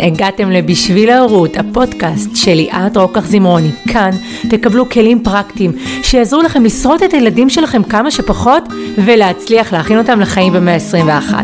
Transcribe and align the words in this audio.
אהלן, 0.00 0.12
הגעתם 0.12 0.50
ל"בשביל 0.50 1.10
ההורות", 1.10 1.56
הפודקאסט 1.56 2.30
של 2.34 2.54
ליאת 2.54 2.96
רוקח 2.96 3.26
זמרוני. 3.26 3.70
כאן 3.92 4.10
תקבלו 4.50 4.90
כלים 4.90 5.24
פרקטיים 5.24 5.72
שיעזרו 6.02 6.42
לכם 6.42 6.64
לשרוד 6.64 7.02
את 7.02 7.12
הילדים 7.12 7.50
שלכם 7.50 7.82
כמה 7.82 8.10
שפחות 8.10 8.62
ולהצליח 9.04 9.72
להכין 9.72 9.98
אותם 9.98 10.20
לחיים 10.20 10.52
במאה 10.52 10.74
ה-21. 10.74 11.34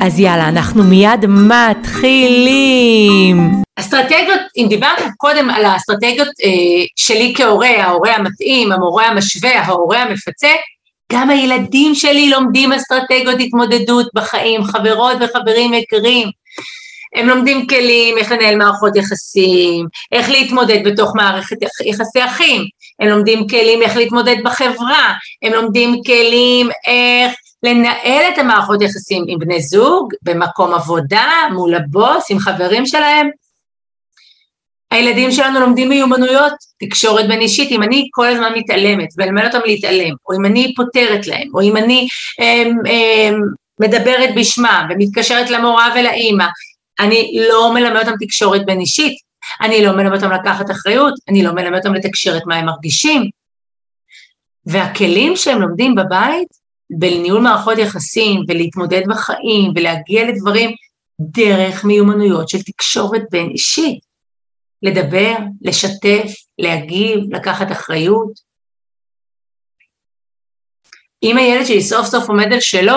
אז 0.00 0.20
יאללה, 0.20 0.48
אנחנו 0.48 0.84
מיד 0.84 1.26
מתחילים. 1.26 2.86
אסטרטגיות, 3.76 4.40
אם 4.56 4.66
דיברנו 4.68 5.06
קודם 5.16 5.50
על 5.50 5.64
האסטרטגיות 5.64 6.28
אה, 6.28 6.84
שלי 6.96 7.32
כהורה, 7.36 7.84
ההורה 7.84 8.16
המתאים, 8.16 8.72
המורה 8.72 9.06
המשווה, 9.06 9.60
ההורה 9.60 10.02
המפצה, 10.02 10.48
גם 11.12 11.30
הילדים 11.30 11.94
שלי 11.94 12.30
לומדים 12.30 12.72
אסטרטגיות 12.72 13.40
התמודדות 13.40 14.06
בחיים, 14.14 14.64
חברות 14.64 15.16
וחברים 15.20 15.74
יקרים. 15.74 16.28
הם 17.16 17.28
לומדים 17.28 17.66
כלים, 17.66 18.18
איך 18.18 18.32
לנהל 18.32 18.56
מערכות 18.56 18.96
יחסים, 18.96 19.86
איך 20.12 20.30
להתמודד 20.30 20.78
בתוך 20.84 21.12
מערכת 21.16 21.56
יחסי 21.84 22.24
אחים, 22.24 22.62
הם 23.00 23.08
לומדים 23.08 23.48
כלים 23.48 23.82
איך 23.82 23.96
להתמודד 23.96 24.36
בחברה, 24.44 25.14
הם 25.42 25.52
לומדים 25.52 26.02
כלים 26.06 26.68
איך 26.86 27.34
לנהל 27.62 28.32
את 28.34 28.38
המערכות 28.38 28.82
יחסים 28.82 29.24
עם 29.28 29.38
בני 29.38 29.60
זוג, 29.60 30.12
במקום 30.22 30.74
עבודה, 30.74 31.30
מול 31.52 31.74
הבוס, 31.74 32.30
עם 32.30 32.38
חברים 32.38 32.86
שלהם. 32.86 33.30
הילדים 34.90 35.32
שלנו 35.32 35.60
לומדים 35.60 35.88
מיומנויות, 35.88 36.52
תקשורת 36.80 37.28
בין 37.28 37.40
אישית, 37.40 37.70
אם 37.70 37.82
אני 37.82 38.08
כל 38.10 38.26
הזמן 38.26 38.52
מתעלמת 38.56 39.08
ולמד 39.18 39.44
אותם 39.44 39.58
להתעלם, 39.64 40.14
או 40.28 40.36
אם 40.36 40.46
אני 40.46 40.74
פותרת 40.74 41.26
להם, 41.26 41.48
או 41.54 41.60
אם 41.60 41.76
אני 41.76 42.08
הם, 42.38 42.78
הם, 42.86 43.40
מדברת 43.80 44.30
בשמם 44.36 44.88
ומתקשרת 44.90 45.50
למורה 45.50 45.88
ולאימא, 45.94 46.44
אני 47.00 47.36
לא 47.48 47.74
מלמד 47.74 48.00
אותם 48.00 48.16
תקשורת 48.20 48.66
בין 48.66 48.80
אישית, 48.80 49.18
אני 49.60 49.84
לא 49.84 49.92
מלמד 49.92 50.14
אותם 50.14 50.32
לקחת 50.32 50.70
אחריות, 50.70 51.14
אני 51.28 51.42
לא 51.42 51.52
מלמד 51.52 51.78
אותם 51.78 51.94
לתקשר 51.94 52.36
את 52.36 52.42
מה 52.46 52.56
הם 52.56 52.66
מרגישים. 52.66 53.30
והכלים 54.66 55.36
שהם 55.36 55.60
לומדים 55.60 55.94
בבית, 55.94 56.48
בניהול 56.90 57.40
מערכות 57.40 57.78
יחסים 57.78 58.40
ולהתמודד 58.48 59.02
בחיים 59.08 59.72
ולהגיע 59.76 60.24
לדברים 60.28 60.70
דרך 61.20 61.84
מיומנויות 61.84 62.48
של 62.48 62.62
תקשורת 62.62 63.22
בין 63.30 63.50
אישית. 63.50 64.06
לדבר, 64.82 65.34
לשתף, 65.62 66.32
להגיב, 66.58 67.34
לקחת 67.34 67.72
אחריות. 67.72 68.30
אם 71.22 71.36
הילד 71.36 71.66
שלי 71.66 71.82
סוף 71.82 72.06
סוף 72.06 72.28
עומד 72.28 72.52
על 72.52 72.60
שלו, 72.60 72.96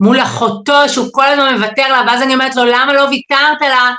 מול 0.00 0.20
אחותו 0.20 0.88
שהוא 0.88 1.08
כל 1.12 1.24
הזמן 1.26 1.54
מוותר 1.54 1.88
לה, 1.88 2.02
ואז 2.06 2.22
אני 2.22 2.34
אומרת 2.34 2.56
לו, 2.56 2.64
למה 2.64 2.94
לא 2.94 3.02
ויתרת 3.02 3.60
לה? 3.60 3.94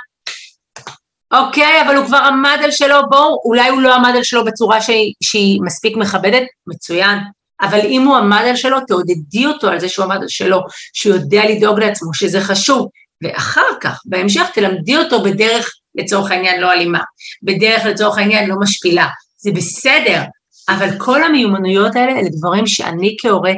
אוקיי, 1.33 1.81
אבל 1.81 1.95
הוא 1.95 2.05
כבר 2.05 2.17
עמד 2.17 2.57
על 2.63 2.71
שלו, 2.71 2.97
בואו, 3.09 3.41
אולי 3.45 3.69
הוא 3.69 3.81
לא 3.81 3.95
עמד 3.95 4.13
על 4.15 4.23
שלו 4.23 4.45
בצורה 4.45 4.81
שהיא, 4.81 5.13
שהיא 5.23 5.59
מספיק 5.63 5.97
מכבדת, 5.97 6.43
מצוין, 6.67 7.19
אבל 7.61 7.79
אם 7.79 8.01
הוא 8.01 8.17
עמד 8.17 8.43
על 8.49 8.55
שלו, 8.55 8.77
תעודדי 8.87 9.45
אותו 9.45 9.67
על 9.67 9.79
זה 9.79 9.89
שהוא 9.89 10.05
עמד 10.05 10.21
על 10.21 10.27
שלו, 10.27 10.59
שהוא 10.93 11.15
יודע 11.15 11.41
לדאוג 11.49 11.79
לעצמו, 11.79 12.13
שזה 12.13 12.41
חשוב, 12.41 12.87
ואחר 13.23 13.79
כך, 13.81 14.01
בהמשך, 14.05 14.49
תלמדי 14.53 14.97
אותו 14.97 15.23
בדרך, 15.23 15.69
לצורך 15.95 16.31
העניין, 16.31 16.61
לא 16.61 16.71
אלימה, 16.71 16.99
בדרך, 17.43 17.85
לצורך 17.85 18.17
העניין, 18.17 18.49
לא 18.49 18.55
משפילה, 18.59 19.07
זה 19.37 19.51
בסדר, 19.51 20.21
אבל 20.69 20.89
כל 20.97 21.23
המיומנויות 21.23 21.95
האלה 21.95 22.11
אלה 22.11 22.29
דברים 22.37 22.67
שאני 22.67 23.15
כהורה 23.21 23.51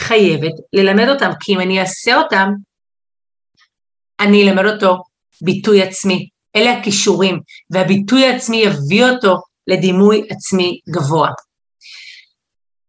חייבת 0.00 0.52
ללמד 0.72 1.08
אותם, 1.08 1.30
כי 1.40 1.54
אם 1.54 1.60
אני 1.60 1.80
אעשה 1.80 2.16
אותם, 2.16 2.48
אני 4.20 4.42
אלמד 4.48 4.64
אותו 4.64 5.02
ביטוי 5.42 5.82
עצמי. 5.82 6.28
אלה 6.56 6.78
הכישורים, 6.78 7.40
והביטוי 7.70 8.24
העצמי 8.26 8.56
יביא 8.56 9.04
אותו 9.04 9.36
לדימוי 9.66 10.26
עצמי 10.30 10.80
גבוה. 10.88 11.30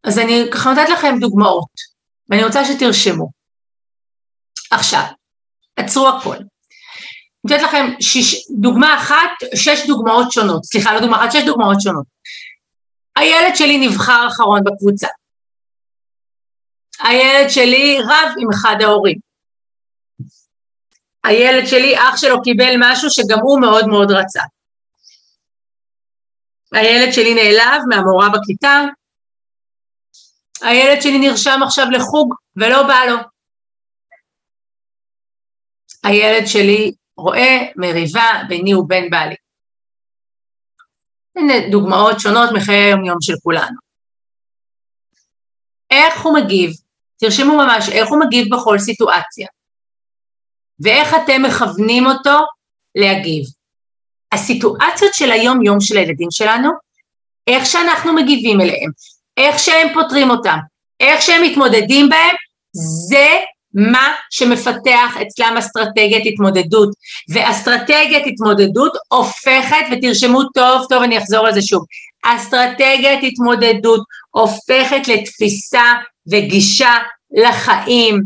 אז 0.04 0.20
אני 0.20 0.44
ככה 0.52 0.70
נותנת 0.70 0.90
לכם 0.90 1.16
דוגמאות, 1.20 1.70
ואני 2.30 2.44
רוצה 2.44 2.66
שתרשמו. 2.66 3.30
עכשיו, 4.72 5.04
עצרו 5.76 6.10
הכל. 6.10 6.36
אני 6.36 6.46
נותנת 7.44 7.62
לכם 7.62 7.86
שיש, 8.00 8.48
דוגמה 8.60 8.98
אחת, 8.98 9.56
שש 9.56 9.88
דוגמאות 9.88 10.32
שונות, 10.32 10.66
סליחה, 10.66 10.94
לא 10.94 11.00
דוגמה 11.00 11.18
אחת, 11.18 11.32
שש 11.32 11.46
דוגמאות 11.46 11.82
שונות. 11.82 12.06
הילד 13.16 13.56
שלי 13.56 13.88
נבחר 13.88 14.28
אחרון 14.28 14.60
בקבוצה. 14.64 15.08
הילד 17.04 17.50
שלי 17.50 18.00
רב 18.04 18.34
עם 18.38 18.48
אחד 18.54 18.76
ההורים. 18.82 19.18
הילד 21.24 21.68
שלי, 21.68 21.98
אח 21.98 22.18
שלו 22.18 22.42
קיבל 22.42 22.74
משהו 22.80 23.10
שגם 23.10 23.40
הוא 23.42 23.62
מאוד 23.62 23.88
מאוד 23.88 24.12
רצה. 24.12 24.42
הילד 26.72 27.14
שלי 27.14 27.34
נעלב 27.34 27.82
מהמורה 27.90 28.30
בכיתה, 28.30 28.82
הילד 30.62 31.02
שלי 31.02 31.20
נרשם 31.20 31.60
עכשיו 31.64 31.86
לחוג 31.92 32.34
ולא 32.56 32.84
בא 32.84 33.00
לו. 33.10 33.18
הילד 36.04 36.48
שלי 36.48 36.92
רואה 37.18 37.58
מריבה 37.76 38.42
ביני 38.48 38.76
ובין 38.76 39.10
בעלי. 39.10 39.36
הנה 41.36 41.54
דוגמאות 41.72 42.20
שונות 42.20 42.50
מחיי 42.54 42.76
היום-יום 42.76 43.18
של 43.22 43.34
כולנו. 43.44 43.78
איך 45.92 46.22
הוא 46.22 46.40
מגיב 46.40 46.72
תרשמו 47.22 47.58
ממש 47.58 47.90
איך 47.90 48.10
הוא 48.10 48.20
מגיב 48.20 48.56
בכל 48.56 48.80
סיטואציה, 48.80 49.48
ואיך 50.80 51.16
אתם 51.24 51.42
מכוונים 51.42 52.06
אותו 52.06 52.38
להגיב. 52.96 53.44
הסיטואציות 54.32 55.14
של 55.14 55.32
היום-יום 55.32 55.82
של 55.82 55.98
הילדים 55.98 56.32
שלנו, 56.32 56.70
איך 57.48 57.66
שאנחנו 57.66 58.14
מגיבים 58.14 58.62
אליהם, 58.62 58.92
איך 59.38 59.60
שהם 59.60 59.94
פותרים 59.94 60.30
אותם, 60.30 60.58
איך 61.00 61.22
שהם 61.22 61.44
מתמודדים 61.44 62.10
בהם, 62.10 62.36
זה 63.10 63.28
מה 63.74 64.14
שמפתח 64.30 65.18
אצלם 65.22 65.56
אסטרטגיית 65.60 66.24
התמודדות. 66.26 66.90
ואסטרטגיית 67.30 68.24
התמודדות 68.28 68.94
הופכת, 69.08 69.86
ותרשמו 69.92 70.44
טוב 70.44 70.86
טוב, 70.90 71.04
אני 71.04 71.18
אחזור 71.18 71.48
על 71.48 71.54
זה 71.54 71.62
שוב, 71.62 71.86
אסטרטגיית 72.24 73.20
התמודדות 73.24 74.04
הופכת 74.32 75.08
לתפיסה 75.08 75.84
וגישה 76.28 76.98
לחיים, 77.32 78.22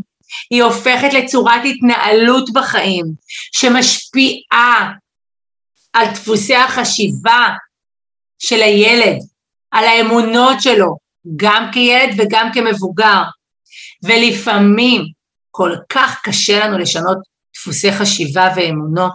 היא 0.49 0.63
הופכת 0.63 1.13
לצורת 1.13 1.61
התנהלות 1.65 2.53
בחיים 2.53 3.05
שמשפיעה 3.51 4.91
על 5.93 6.07
דפוסי 6.13 6.55
החשיבה 6.55 7.47
של 8.39 8.61
הילד, 8.61 9.17
על 9.71 9.85
האמונות 9.85 10.61
שלו, 10.61 10.97
גם 11.35 11.69
כילד 11.73 12.09
וגם 12.17 12.49
כמבוגר. 12.53 13.23
ולפעמים 14.03 15.05
כל 15.51 15.71
כך 15.89 16.21
קשה 16.23 16.65
לנו 16.65 16.77
לשנות 16.77 17.17
דפוסי 17.55 17.91
חשיבה 17.91 18.49
ואמונות 18.55 19.13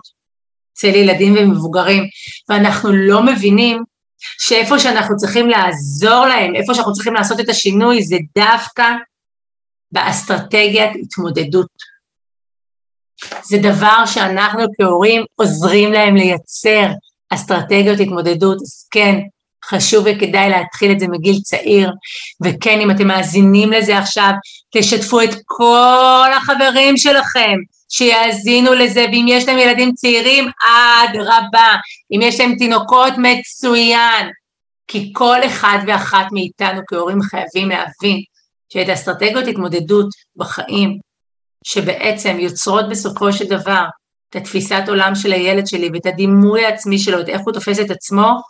אצל 0.73 0.95
ילדים 0.95 1.35
ומבוגרים, 1.39 2.05
ואנחנו 2.49 2.93
לא 2.93 3.23
מבינים 3.23 3.83
שאיפה 4.39 4.79
שאנחנו 4.79 5.17
צריכים 5.17 5.49
לעזור 5.49 6.27
להם, 6.27 6.55
איפה 6.55 6.75
שאנחנו 6.75 6.93
צריכים 6.93 7.15
לעשות 7.15 7.41
את 7.41 7.49
השינוי, 7.49 8.03
זה 8.03 8.17
דווקא 8.37 8.85
באסטרטגיית 9.93 10.91
התמודדות. 11.03 11.91
זה 13.43 13.59
דבר 13.59 14.07
שאנחנו 14.07 14.63
כהורים 14.79 15.23
עוזרים 15.37 15.93
להם 15.93 16.17
לייצר 16.17 16.87
אסטרטגיות 17.31 18.01
התמודדות, 18.01 18.57
אז 18.63 18.89
כן, 18.91 19.21
חשוב 19.65 20.07
וכדאי 20.07 20.51
להתחיל 20.51 20.93
את 20.93 21.01
זה 21.01 21.09
מגיל 21.09 21.41
צעיר, 21.41 21.91
וכן, 22.45 22.81
אם 22.81 22.91
אתם 22.91 23.07
מאזינים 23.07 23.73
לזה 23.73 23.99
עכשיו, 23.99 24.31
תשתפו 24.75 25.23
את 25.23 25.31
כל 25.45 26.31
החברים 26.37 26.97
שלכם, 26.97 27.57
שיאזינו 27.91 28.75
לזה, 28.75 29.07
ואם 29.13 29.27
יש 29.29 29.49
להם 29.49 29.59
ילדים 29.59 29.93
צעירים, 29.93 30.45
אדרבה, 30.69 31.77
אם 32.13 32.21
יש 32.23 32.41
להם 32.41 32.55
תינוקות, 32.59 33.13
מצוין, 33.19 34.31
כי 34.89 35.13
כל 35.15 35.47
אחד 35.47 35.79
ואחת 35.87 36.27
מאיתנו 36.33 36.81
כהורים 36.87 37.23
חייבים 37.23 37.69
להבין 37.69 38.23
שאת 38.73 38.89
אסטרטגיות 38.89 39.47
התמודדות 39.47 40.09
בחיים, 40.37 40.99
שבעצם 41.65 42.37
יוצרות 42.41 42.89
בסופו 42.91 43.33
של 43.33 43.45
דבר 43.45 43.85
את 44.31 44.37
התפיסת 44.37 44.83
עולם 44.89 45.15
של 45.15 45.33
הילד 45.33 45.67
שלי 45.67 45.91
ואת 45.93 46.07
הדימוי 46.07 46.65
העצמי 46.65 46.99
שלו, 46.99 47.21
את 47.21 47.29
איך 47.29 47.41
הוא 47.45 47.53
תופס 47.53 47.81
את 47.81 47.91
עצמו, 47.91 48.41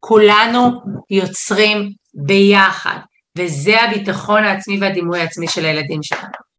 כולנו 0.00 0.70
יוצרים 1.10 1.92
ביחד, 2.14 2.98
וזה 3.38 3.82
הביטחון 3.82 4.44
העצמי 4.44 4.78
והדימוי 4.80 5.20
העצמי 5.20 5.48
של 5.48 5.64
הילדים 5.64 6.02
שלנו. 6.02 6.50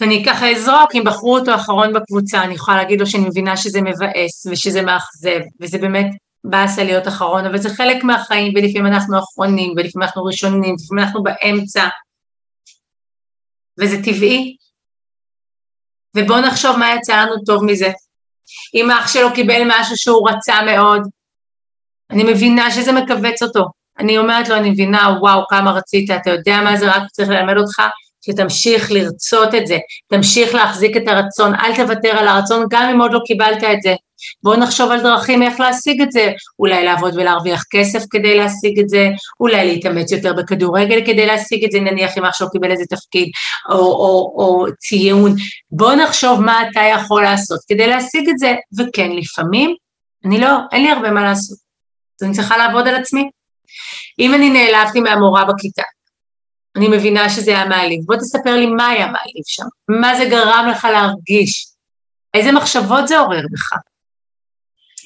ואני 0.00 0.24
ככה 0.26 0.50
אזרוק, 0.50 0.94
אם 0.94 1.02
בחרו 1.04 1.38
אותו 1.38 1.54
אחרון 1.54 1.92
בקבוצה, 1.92 2.42
אני 2.42 2.54
יכולה 2.54 2.76
להגיד 2.76 3.00
לו 3.00 3.06
שאני 3.06 3.24
מבינה 3.28 3.56
שזה 3.56 3.80
מבאס 3.80 4.46
ושזה 4.50 4.82
מאכזב, 4.82 5.40
וזה 5.60 5.78
באמת 5.78 6.06
באסה 6.44 6.84
להיות 6.84 7.08
אחרון, 7.08 7.46
אבל 7.46 7.58
זה 7.58 7.68
חלק 7.74 8.04
מהחיים, 8.04 8.52
ולפעמים 8.56 8.86
אנחנו 8.86 9.18
אחרונים, 9.18 9.72
ולפעמים 9.76 10.02
אנחנו 10.02 10.24
ראשונים, 10.24 10.74
ולפעמים 10.74 11.04
אנחנו 11.04 11.22
באמצע, 11.22 11.88
וזה 13.80 14.02
טבעי. 14.04 14.56
ובואו 16.16 16.40
נחשוב 16.40 16.76
מה 16.76 16.94
יצא 16.94 17.16
לנו 17.16 17.44
טוב 17.46 17.64
מזה. 17.64 17.90
אם 18.74 18.90
אח 18.90 19.08
שלו 19.08 19.34
קיבל 19.34 19.62
משהו 19.66 19.96
שהוא 19.96 20.30
רצה 20.30 20.62
מאוד, 20.62 21.02
אני 22.10 22.24
מבינה 22.24 22.70
שזה 22.70 22.92
מכווץ 22.92 23.42
אותו. 23.42 23.64
אני 23.98 24.18
אומרת 24.18 24.48
לו, 24.48 24.56
אני 24.56 24.70
מבינה, 24.70 25.16
וואו, 25.20 25.46
כמה 25.48 25.70
רצית, 25.70 26.10
אתה 26.10 26.30
יודע 26.30 26.60
מה 26.64 26.76
זה, 26.76 26.88
רק 26.90 27.02
צריך 27.12 27.28
ללמד 27.28 27.56
אותך 27.56 27.82
שתמשיך 28.30 28.92
לרצות 28.92 29.54
את 29.54 29.66
זה, 29.66 29.78
תמשיך 30.08 30.54
להחזיק 30.54 30.96
את 30.96 31.02
הרצון, 31.06 31.54
אל 31.54 31.76
תוותר 31.76 32.08
על 32.08 32.28
הרצון 32.28 32.66
גם 32.70 32.88
אם 32.88 33.00
עוד 33.00 33.12
לא 33.12 33.20
קיבלת 33.26 33.64
את 33.64 33.82
זה. 33.82 33.94
בואו 34.42 34.60
נחשוב 34.60 34.90
על 34.90 35.00
דרכים 35.00 35.42
איך 35.42 35.60
להשיג 35.60 36.02
את 36.02 36.12
זה, 36.12 36.32
אולי 36.58 36.84
לעבוד 36.84 37.14
ולהרוויח 37.16 37.64
כסף 37.70 38.02
כדי 38.10 38.36
להשיג 38.36 38.80
את 38.80 38.88
זה, 38.88 39.08
אולי 39.40 39.66
להתאמץ 39.66 40.12
יותר 40.12 40.32
בכדורגל 40.32 41.06
כדי 41.06 41.26
להשיג 41.26 41.64
את 41.64 41.72
זה, 41.72 41.80
נניח 41.80 42.18
אם 42.18 42.24
עכשיו 42.24 42.50
קיבל 42.50 42.70
איזה 42.70 42.84
תפקיד 42.90 43.30
או, 43.70 43.76
או, 43.76 44.34
או 44.38 44.66
ציון, 44.78 45.34
בואו 45.70 45.96
נחשוב 45.96 46.40
מה 46.40 46.62
אתה 46.70 46.80
יכול 46.80 47.22
לעשות 47.22 47.60
כדי 47.68 47.86
להשיג 47.86 48.28
את 48.28 48.38
זה, 48.38 48.54
וכן, 48.78 49.10
לפעמים, 49.12 49.74
אני 50.24 50.40
לא, 50.40 50.50
אין 50.72 50.82
לי 50.82 50.90
הרבה 50.90 51.10
מה 51.10 51.22
לעשות, 51.22 51.58
אז 52.20 52.26
אני 52.26 52.34
צריכה 52.34 52.56
לעבוד 52.56 52.88
על 52.88 52.94
עצמי. 52.94 53.30
אם 54.18 54.34
אני 54.34 54.50
נעלבתי 54.50 55.00
מהמורה 55.00 55.44
בכיתה, 55.44 55.82
אני 56.78 56.88
מבינה 56.88 57.30
שזה 57.30 57.50
היה 57.50 57.64
מעליב. 57.68 58.00
בוא 58.06 58.16
תספר 58.16 58.56
לי 58.56 58.66
מה 58.66 58.88
היה 58.88 59.06
מעליב 59.06 59.44
שם, 59.46 59.64
מה 59.88 60.16
זה 60.16 60.24
גרם 60.24 60.68
לך 60.70 60.84
להרגיש, 60.84 61.66
איזה 62.34 62.52
מחשבות 62.52 63.08
זה 63.08 63.18
עורר 63.18 63.42
בך. 63.52 63.72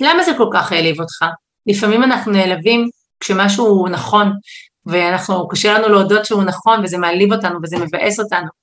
למה 0.01 0.25
זה 0.25 0.33
כל 0.39 0.49
כך 0.53 0.73
העליב 0.73 1.01
אותך? 1.01 1.25
לפעמים 1.67 2.03
אנחנו 2.03 2.33
נעלבים 2.33 2.89
כשמשהו 3.21 3.67
הוא 3.67 3.89
נכון, 3.89 4.33
ואנחנו, 4.87 5.49
קשה 5.49 5.79
לנו 5.79 5.89
להודות 5.89 6.25
שהוא 6.25 6.43
נכון, 6.43 6.85
וזה 6.85 6.99
מעליב 6.99 7.33
אותנו 7.33 7.59
וזה 7.63 7.79
מבאס 7.79 8.21
אותנו. 8.21 8.62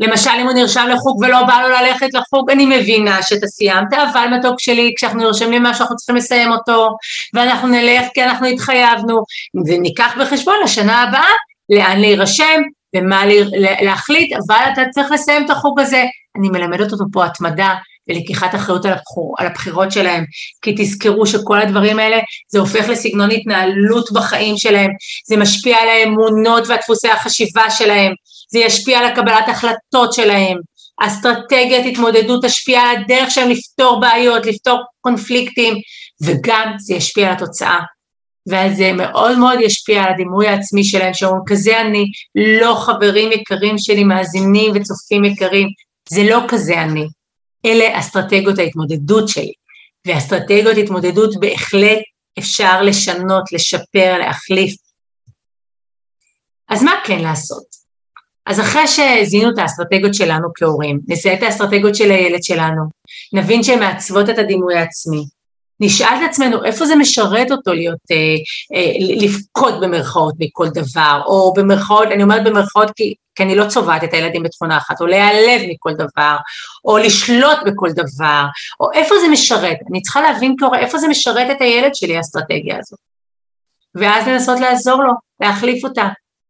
למשל, 0.00 0.30
אם 0.40 0.46
הוא 0.46 0.52
נרשם 0.52 0.86
לחוג 0.92 1.22
ולא 1.22 1.42
בא 1.42 1.60
לו 1.62 1.68
ללכת 1.68 2.14
לחוג, 2.14 2.50
אני 2.50 2.66
מבינה 2.66 3.22
שאתה 3.22 3.46
סיימת, 3.46 3.92
אבל 3.92 4.26
מתוק 4.38 4.60
שלי, 4.60 4.92
כשאנחנו 4.96 5.18
נרשמים 5.18 5.62
משהו, 5.62 5.82
אנחנו 5.82 5.96
צריכים 5.96 6.16
לסיים 6.16 6.52
אותו, 6.52 6.88
ואנחנו 7.34 7.68
נלך 7.68 8.06
כי 8.14 8.24
אנחנו 8.24 8.46
התחייבנו, 8.46 9.22
וניקח 9.66 10.14
בחשבון 10.20 10.54
לשנה 10.64 11.02
הבאה 11.02 11.30
לאן 11.70 12.00
להירשם 12.00 12.60
ומה 12.96 13.22
להחליט, 13.80 14.32
אבל 14.32 14.64
אתה 14.72 14.82
צריך 14.90 15.12
לסיים 15.12 15.44
את 15.44 15.50
החוג 15.50 15.80
הזה. 15.80 16.04
אני 16.38 16.48
מלמדת 16.48 16.92
אותו 16.92 17.04
פה 17.12 17.24
התמדה 17.24 17.74
ולקיחת 18.08 18.54
אחריות 18.54 18.84
על, 18.84 18.92
הבחור, 18.92 19.34
על 19.38 19.46
הבחירות 19.46 19.92
שלהם, 19.92 20.24
כי 20.62 20.74
תזכרו 20.78 21.26
שכל 21.26 21.60
הדברים 21.60 21.98
האלה, 21.98 22.18
זה 22.48 22.58
הופך 22.58 22.88
לסגנון 22.88 23.30
התנהלות 23.30 24.12
בחיים 24.12 24.56
שלהם, 24.56 24.90
זה 25.26 25.36
משפיע 25.36 25.76
על 25.76 25.88
האמונות 25.88 26.64
והדפוסי 26.68 27.08
החשיבה 27.08 27.70
שלהם, 27.70 28.12
זה 28.48 28.58
ישפיע 28.58 28.98
על 28.98 29.04
הקבלת 29.06 29.48
החלטות 29.48 30.12
שלהם, 30.12 30.58
אסטרטגיית 31.00 31.86
התמודדות 31.86 32.44
תשפיע 32.44 32.80
על 32.80 32.96
הדרך 32.96 33.30
שלהם 33.30 33.50
לפתור 33.50 34.00
בעיות, 34.00 34.46
לפתור 34.46 34.82
קונפליקטים, 35.00 35.74
וגם 36.22 36.72
זה 36.78 36.94
ישפיע 36.94 37.26
על 37.26 37.32
התוצאה. 37.32 37.80
ואז 38.46 38.76
זה 38.76 38.92
מאוד 38.92 39.38
מאוד 39.38 39.58
ישפיע 39.60 40.02
על 40.02 40.12
הדימוי 40.12 40.48
העצמי 40.48 40.84
שלהם, 40.84 41.14
שאומרים, 41.14 41.42
כזה 41.46 41.80
אני, 41.80 42.04
לא 42.34 42.74
חברים 42.74 43.32
יקרים 43.32 43.78
שלי, 43.78 44.04
מאזינים 44.04 44.72
וצופים 44.74 45.24
יקרים, 45.24 45.68
זה 46.10 46.22
לא 46.22 46.40
כזה 46.48 46.82
אני. 46.82 47.06
אלה 47.66 47.98
אסטרטגיות 47.98 48.58
ההתמודדות 48.58 49.28
שלי, 49.28 49.52
ואסטרטגיות 50.06 50.76
התמודדות 50.76 51.40
בהחלט 51.40 51.98
אפשר 52.38 52.82
לשנות, 52.82 53.52
לשפר, 53.52 54.18
להחליף. 54.18 54.76
אז 56.68 56.82
מה 56.82 56.92
כן 57.04 57.18
לעשות? 57.18 57.87
אז 58.48 58.60
אחרי 58.60 58.86
שזיהינו 58.86 59.50
את 59.50 59.58
האסטרטגיות 59.58 60.14
שלנו 60.14 60.48
כהורים, 60.54 61.00
נזהה 61.08 61.34
את 61.34 61.42
האסטרטגיות 61.42 61.94
של 61.94 62.10
הילד 62.10 62.42
שלנו, 62.42 62.82
נבין 63.32 63.62
שהן 63.62 63.78
מעצבות 63.78 64.30
את 64.30 64.38
הדימוי 64.38 64.74
העצמי, 64.74 65.24
נשאל 65.80 66.14
את 66.14 66.30
עצמנו 66.30 66.64
איפה 66.64 66.86
זה 66.86 66.96
משרת 66.96 67.50
אותו 67.50 67.72
להיות, 67.72 67.98
אה, 68.10 68.16
אה, 68.76 68.92
לבכות 69.24 69.80
במרכאות 69.80 70.34
מכל 70.38 70.68
דבר, 70.68 71.22
או 71.26 71.52
במרכאות, 71.56 72.08
אני 72.08 72.22
אומרת 72.22 72.44
במרכאות 72.44 72.90
כי, 72.96 73.14
כי 73.34 73.42
אני 73.42 73.54
לא 73.54 73.68
צובעת 73.68 74.04
את 74.04 74.14
הילדים 74.14 74.42
בתכונה 74.42 74.76
אחת, 74.76 75.00
או 75.00 75.06
להיעלב 75.06 75.62
מכל 75.68 75.92
דבר, 75.92 76.36
או 76.84 76.98
לשלוט 76.98 77.58
בכל 77.66 77.90
דבר, 77.92 78.44
או 78.80 78.92
איפה 78.92 79.14
זה 79.20 79.28
משרת, 79.28 79.76
אני 79.90 80.02
צריכה 80.02 80.20
להבין 80.20 80.54
כהורה 80.58 80.78
איפה 80.78 80.98
זה 80.98 81.08
משרת 81.08 81.50
את 81.50 81.60
הילד 81.60 81.94
שלי 81.94 82.16
האסטרטגיה 82.16 82.78
הזאת, 82.78 82.98
ואז 83.94 84.28
לנסות 84.28 84.60
לעזור 84.60 85.02
לו, 85.02 85.12
להחליף 85.40 85.84
אותה, 85.84 86.08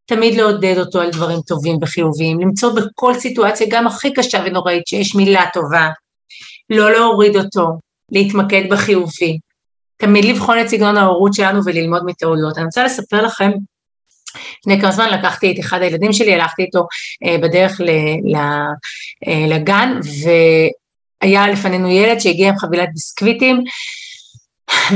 תמיד 0.08 0.34
לעודד 0.34 0.78
אותו 0.78 1.00
על 1.00 1.10
דברים 1.10 1.40
טובים 1.40 1.76
וחיוביים, 1.82 2.40
למצוא 2.40 2.72
בכל 2.72 3.14
סיטואציה, 3.14 3.66
גם 3.70 3.86
הכי 3.86 4.12
קשה 4.12 4.42
ונוראית, 4.46 4.86
שיש 4.86 5.14
מילה 5.14 5.44
טובה, 5.52 5.88
לא 6.70 6.92
להוריד 6.92 7.36
אותו, 7.36 7.66
להתמקד 8.12 8.62
בחיובי, 8.70 9.38
תמיד 9.96 10.24
לבחון 10.24 10.60
את 10.60 10.68
סגנון 10.68 10.96
ההורות 10.96 11.34
שלנו 11.34 11.60
וללמוד 11.64 12.02
מטעויות. 12.06 12.56
אני 12.56 12.64
רוצה 12.64 12.84
לספר 12.84 13.22
לכם, 13.22 13.50
לפני 14.60 14.80
כמה 14.80 14.92
זמן 14.92 15.10
לקחתי 15.10 15.52
את 15.52 15.60
אחד 15.60 15.82
הילדים 15.82 16.12
שלי, 16.12 16.34
הלכתי 16.34 16.62
איתו 16.62 16.86
אה, 17.24 17.38
בדרך 17.38 17.80
ל, 17.80 17.88
אה, 19.26 19.46
לגן, 19.48 20.00
והיה 21.22 21.48
לפנינו 21.48 21.90
ילד 21.90 22.18
שהגיע 22.18 22.48
עם 22.48 22.58
חבילת 22.58 22.88
ביסקוויטים, 22.92 23.64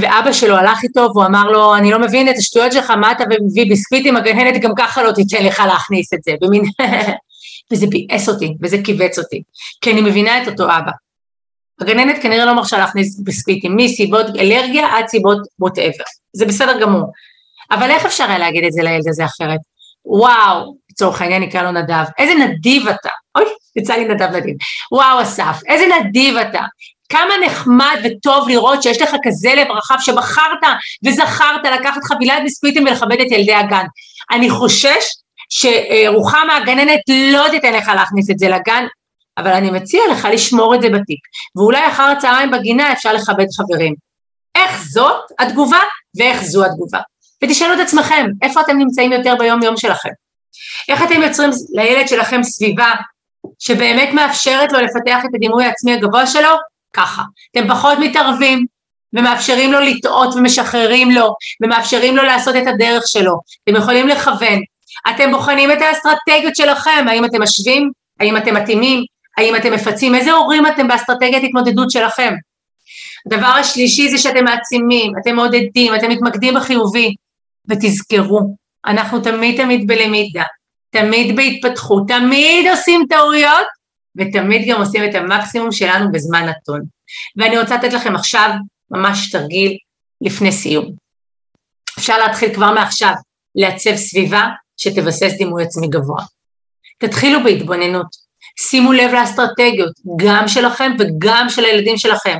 ואבא 0.01 0.33
שלו 0.33 0.57
הלך 0.57 0.83
איתו 0.83 1.09
והוא 1.15 1.27
אמר 1.27 1.51
לו, 1.51 1.77
אני 1.77 1.91
לא 1.91 1.99
מבין 1.99 2.29
את 2.29 2.35
השטויות 2.37 2.73
שלך, 2.73 2.91
מה 2.91 3.13
אתה 3.13 3.25
מביא 3.45 3.69
ביסקוויטים, 3.69 4.17
הגננת 4.17 4.61
גם 4.61 4.71
ככה 4.77 5.03
לא 5.03 5.13
תיתן 5.13 5.45
לך 5.45 5.63
להכניס 5.67 6.15
את 6.15 6.23
זה, 6.23 6.33
במין... 6.41 6.63
וזה 7.73 7.87
ביאס 7.87 8.29
אותי, 8.29 8.55
וזה 8.63 8.77
כיווץ 8.85 9.19
אותי, 9.19 9.43
כי 9.81 9.93
אני 9.93 10.01
מבינה 10.01 10.43
את 10.43 10.49
אותו 10.49 10.65
אבא. 10.65 10.91
הגננת 11.81 12.23
כנראה 12.23 12.45
לא 12.45 12.55
מרשה 12.55 12.79
להכניס 12.79 13.21
ביסקוויטים, 13.21 13.77
מסיבות 13.77 14.27
אלרגיה 14.39 14.97
עד 14.97 15.07
סיבות 15.07 15.39
ווטאבר, 15.59 16.05
זה 16.33 16.47
בסדר 16.47 16.81
גמור. 16.81 17.13
אבל 17.71 17.91
איך 17.91 18.07
אפשר 18.07 18.25
היה 18.25 18.39
להגיד 18.39 18.65
את 18.65 18.73
זה 18.73 18.83
לילד 18.83 19.09
הזה 19.09 19.25
אחרת? 19.25 19.61
וואו, 20.05 20.77
לצורך 20.91 21.23
העניין 21.23 21.43
נקרא 21.43 21.63
לו 21.63 21.73
נדב, 21.73 22.05
איזה 22.19 22.35
נדיב 22.35 22.89
אתה, 22.89 23.09
אוי, 23.37 23.45
יצא 23.77 23.95
לי 23.95 24.05
נדב 24.05 24.37
נדיב, 24.37 24.57
וואו 24.93 25.23
אסף, 25.23 25.61
איזה 25.67 25.85
נדיב 26.01 26.37
אתה, 26.37 26.61
כמה 27.13 27.35
נחמד 27.47 27.97
וטוב 28.05 28.49
לראות 28.49 28.83
שיש 28.83 29.03
לך 29.03 29.11
כזה 29.23 29.55
לב 29.57 29.71
רחב 29.71 29.97
שבחרת 30.01 30.59
וזכרת 31.07 31.65
לקחת 31.81 32.05
חבילת 32.05 32.43
ביסקוויטים 32.43 32.85
ולכבד 32.85 33.21
את 33.21 33.31
ילדי 33.31 33.55
הגן. 33.55 33.85
אני 34.31 34.51
חושש 34.51 35.05
שרוחמה 35.49 36.57
הגננת 36.57 37.01
לא 37.09 37.49
תיתן 37.51 37.73
לך 37.73 37.89
להכניס 37.89 38.31
את 38.31 38.39
זה 38.39 38.49
לגן, 38.49 38.87
אבל 39.39 39.53
אני 39.53 39.71
מציע 39.71 40.03
לך 40.11 40.29
לשמור 40.33 40.75
את 40.75 40.83
זה 40.83 40.89
בתיק, 40.89 41.19
ואולי 41.57 41.89
אחר 41.89 42.03
הצהריים 42.03 42.51
בגינה 42.51 42.93
אפשר 42.93 43.13
לכבד 43.13 43.47
חברים. 43.57 43.95
איך 44.55 44.83
זאת 44.83 45.21
התגובה 45.39 45.81
ואיך 46.19 46.43
זו 46.43 46.65
התגובה. 46.65 46.99
ותשאלו 47.45 47.75
את 47.75 47.79
עצמכם, 47.79 48.27
איפה 48.43 48.61
אתם 48.61 48.79
נמצאים 48.79 49.13
יותר 49.13 49.35
ביום 49.39 49.63
יום 49.63 49.77
שלכם? 49.77 50.11
איך 50.89 51.03
אתם 51.03 51.23
יוצרים 51.23 51.51
לילד 51.75 52.09
שלכם 52.09 52.43
סביבה 52.43 52.93
שבאמת 53.59 54.09
מאפשרת 54.15 54.73
לו 54.73 54.79
לפתח 54.79 55.25
את 55.25 55.35
הדימוי 55.35 55.65
העצמי 55.65 55.93
הגבוה 55.93 56.27
שלו? 56.27 56.72
ככה. 56.93 57.23
אתם 57.51 57.69
פחות 57.69 57.99
מתערבים 57.99 58.67
ומאפשרים 59.13 59.73
לו 59.73 59.81
לטעות 59.81 60.35
ומשחררים 60.35 61.11
לו 61.11 61.35
ומאפשרים 61.63 62.17
לו 62.17 62.23
לעשות 62.23 62.57
את 62.57 62.67
הדרך 62.67 63.03
שלו. 63.07 63.41
אתם 63.65 63.77
יכולים 63.77 64.09
לכוון. 64.09 64.61
אתם 65.11 65.31
בוחנים 65.31 65.73
את 65.73 65.79
האסטרטגיות 65.81 66.57
שלכם, 66.57 67.05
האם 67.09 67.25
אתם 67.25 67.43
משווים, 67.43 67.91
האם 68.21 68.37
אתם 68.37 68.55
מתאימים, 68.55 69.05
האם 69.39 69.57
אתם 69.57 69.73
מפצים, 69.73 70.15
איזה 70.15 70.33
הורים 70.33 70.67
אתם 70.67 70.89
באסטרטגיית 70.89 71.45
התמודדות 71.45 71.91
שלכם. 71.91 72.35
הדבר 73.27 73.47
השלישי 73.47 74.11
זה 74.11 74.19
שאתם 74.19 74.45
מעצימים, 74.45 75.13
אתם 75.23 75.37
מעודדים, 75.37 75.95
אתם 75.95 76.11
מתמקדים 76.11 76.55
בחיובי, 76.55 77.15
ותזכרו, 77.69 78.41
אנחנו 78.87 79.21
תמיד 79.21 79.63
תמיד 79.63 79.87
בלמידה, 79.87 80.43
תמיד 80.91 81.37
בהתפתחות, 81.37 82.03
תמיד 82.09 82.71
עושים 82.71 83.07
טעויות, 83.09 83.67
ותמיד 84.17 84.69
גם 84.69 84.81
עושים 84.81 85.05
את 85.05 85.15
המקסימום 85.15 85.73
שלנו 85.73 86.13
בזמן 86.13 86.49
נתון. 86.49 86.81
ואני 87.37 87.59
רוצה 87.59 87.77
לתת 87.77 87.93
לכם 87.93 88.15
עכשיו 88.15 88.51
ממש 88.91 89.31
תרגיל 89.31 89.77
לפני 90.21 90.53
סיום. 90.53 90.93
אפשר 91.99 92.19
להתחיל 92.19 92.55
כבר 92.55 92.71
מעכשיו 92.71 93.13
לעצב 93.55 93.97
סביבה 93.97 94.49
שתבסס 94.77 95.33
דימוי 95.39 95.63
עצמי 95.63 95.89
גבוה. 95.89 96.23
תתחילו 96.99 97.45
בהתבוננות, 97.45 98.07
שימו 98.61 98.93
לב 98.93 99.11
לאסטרטגיות, 99.13 99.93
גם 100.17 100.49
שלכם 100.49 100.93
וגם 100.99 101.47
של 101.49 101.65
הילדים 101.65 101.99
שלכם, 101.99 102.39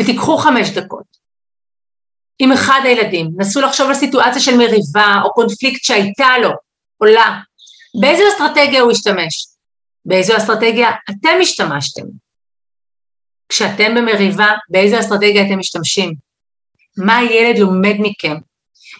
ותיקחו 0.00 0.36
חמש 0.36 0.68
דקות. 0.68 1.22
עם 2.38 2.52
אחד 2.52 2.80
הילדים, 2.84 3.30
נסו 3.36 3.60
לחשוב 3.60 3.88
על 3.88 3.94
סיטואציה 3.94 4.40
של 4.40 4.56
מריבה 4.56 5.20
או 5.24 5.32
קונפליקט 5.32 5.84
שהייתה 5.84 6.38
לו, 6.42 6.50
עולה. 6.98 7.38
באיזו 8.00 8.22
אסטרטגיה 8.28 8.80
הוא 8.80 8.92
השתמש? 8.92 9.46
באיזו 10.04 10.36
אסטרטגיה 10.36 10.90
אתם 11.10 11.38
השתמשתם? 11.42 12.02
כשאתם 13.48 13.94
במריבה, 13.94 14.46
באיזו 14.68 15.00
אסטרטגיה 15.00 15.46
אתם 15.46 15.58
משתמשים? 15.58 16.14
מה 16.98 17.16
הילד 17.16 17.58
לומד 17.58 17.94
מכם? 17.98 18.36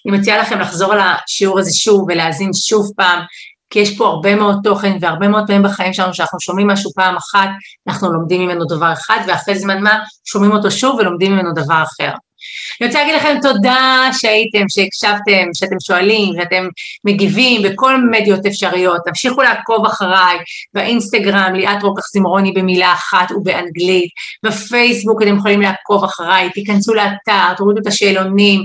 אני 0.07 0.19
מציעה 0.19 0.39
לכם 0.39 0.59
לחזור 0.59 0.93
על 0.93 1.01
השיעור 1.01 1.59
הזה 1.59 1.73
שוב 1.73 2.05
ולהאזין 2.09 2.51
שוב 2.53 2.91
פעם, 2.97 3.21
כי 3.71 3.79
יש 3.79 3.99
פה 3.99 4.07
הרבה 4.07 4.35
מאוד 4.35 4.57
תוכן 4.65 4.97
והרבה 5.01 5.29
מאוד 5.29 5.45
פעמים 5.47 5.63
בחיים 5.63 5.93
שלנו 5.93 6.15
שאנחנו 6.15 6.41
שומעים 6.41 6.67
משהו 6.67 6.91
פעם 6.95 7.17
אחת, 7.17 7.49
אנחנו 7.89 8.13
לומדים 8.13 8.41
ממנו 8.41 8.65
דבר 8.65 8.93
אחד, 8.93 9.19
ואחרי 9.27 9.59
זמן 9.59 9.83
מה 9.83 9.99
שומעים 10.25 10.53
אותו 10.53 10.71
שוב 10.71 10.97
ולומדים 10.99 11.33
ממנו 11.33 11.53
דבר 11.55 11.83
אחר. 11.83 12.13
אני 12.81 12.87
רוצה 12.87 12.99
להגיד 12.99 13.15
לכם 13.15 13.37
תודה 13.43 14.09
שהייתם, 14.13 14.65
שהקשבתם, 14.69 15.49
שאתם 15.55 15.77
שואלים, 15.87 16.35
שאתם 16.41 16.69
מגיבים 17.05 17.63
בכל 17.63 17.97
מדיות 18.11 18.47
אפשריות, 18.47 19.01
תמשיכו 19.05 19.43
לעקוב 19.43 19.87
אחריי 19.87 20.37
באינסטגרם, 20.75 21.53
ליאת 21.55 21.83
רוקח 21.83 22.03
זמרוני 22.13 22.53
במילה 22.53 22.93
אחת 22.93 23.33
ובאנגלית, 23.33 24.11
בפייסבוק 24.45 25.23
אתם 25.23 25.37
יכולים 25.37 25.61
לעקוב 25.61 26.05
אחריי, 26.05 26.51
תיכנסו 26.51 26.95
לאתר, 26.95 27.55
תורידו 27.57 27.81
את 27.81 27.87
השאלונים, 27.87 28.65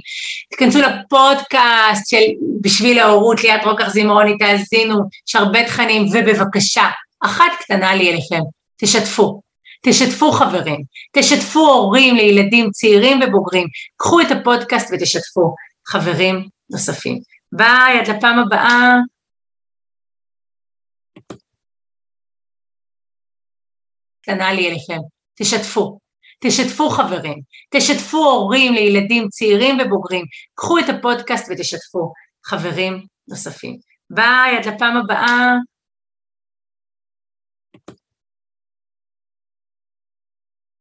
תיכנסו 0.50 0.80
לפודקאסט 0.80 2.10
של 2.10 2.24
בשביל 2.62 3.00
ההורות, 3.00 3.44
ליאת 3.44 3.66
רוקח 3.66 3.90
זמרוני, 3.90 4.38
תאזינו, 4.38 5.00
יש 5.28 5.36
הרבה 5.36 5.64
תכנים, 5.64 6.06
ובבקשה, 6.14 6.88
אחת 7.24 7.52
קטנה 7.60 7.96
לי 7.96 8.12
אליכם, 8.12 8.42
תשתפו. 8.78 9.47
תשתפו 9.90 10.32
חברים, 10.32 10.84
תשתפו 11.14 11.60
הורים 11.60 12.16
לילדים 12.16 12.70
צעירים 12.72 13.20
ובוגרים, 13.22 13.68
קחו 13.98 14.22
את 14.22 14.28
הפודקאסט 14.32 14.94
ותשתפו 14.94 15.56
חברים 15.88 16.50
נוספים. 16.70 17.20
ביי, 17.52 18.00
עד 18.00 18.08
לפעם 18.08 18.40
הבאה. 18.40 18.98
קטנה 24.22 24.54
לי 24.54 24.70
אליכם, 24.70 25.00
תשתפו, 25.36 26.00
תשתפו 26.40 26.90
חברים, 26.90 27.42
תשתפו 27.70 28.18
הורים 28.18 28.74
לילדים 28.74 29.28
צעירים 29.30 29.78
ובוגרים, 29.80 30.26
קחו 30.56 30.80
את 30.80 30.90
הפודקאסט 30.90 31.52
ותשתפו 31.52 32.14
חברים 32.46 33.06
נוספים. 33.28 33.78
ביי, 34.10 34.58
עד 34.58 34.66
לפעם 34.66 34.98
הבאה. 34.98 35.56